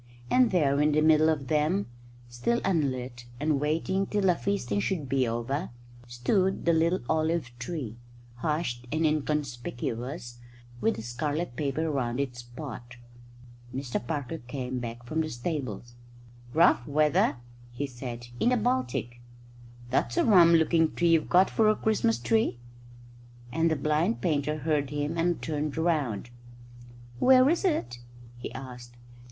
And 0.31 0.49
there, 0.49 0.81
in 0.81 0.93
the 0.93 1.01
middle 1.03 1.29
of 1.29 1.47
them, 1.47 1.85
still 2.27 2.59
unlit 2.65 3.27
and 3.39 3.59
waiting 3.61 4.07
till 4.07 4.23
the 4.23 4.35
feasting 4.35 4.79
should 4.79 5.07
be 5.07 5.27
over, 5.27 5.69
stood 6.07 6.65
the 6.65 6.73
little 6.73 7.01
olive 7.07 7.51
tree, 7.59 7.97
hushed 8.37 8.87
and 8.91 9.05
inconspicuous, 9.05 10.39
with 10.79 10.95
the 10.95 11.03
scarlet 11.03 11.55
paper 11.55 11.91
round 11.91 12.19
its 12.19 12.41
pot. 12.41 12.95
Mr 13.75 14.03
Parker 14.03 14.39
came 14.39 14.79
back 14.79 15.05
from 15.05 15.21
the 15.21 15.29
stables. 15.29 15.93
"Rough 16.51 16.87
weather," 16.87 17.35
he 17.71 17.85
said, 17.85 18.25
"in 18.39 18.49
the 18.49 18.57
Baltic. 18.57 19.21
That's 19.91 20.17
a 20.17 20.25
rum 20.25 20.53
looking 20.55 20.95
tree 20.95 21.09
you've 21.09 21.29
got 21.29 21.47
for 21.51 21.69
a 21.69 21.75
Christmas 21.75 22.17
tree," 22.17 22.57
and 23.51 23.69
the 23.69 23.75
blind 23.75 24.19
painter 24.19 24.57
heard 24.57 24.89
him 24.89 25.15
and 25.15 25.39
turned 25.43 25.77
round. 25.77 26.31
"Where 27.19 27.47
is 27.51 27.63
it?" 27.63 27.99
he 28.39 28.51
asked. 28.55 28.95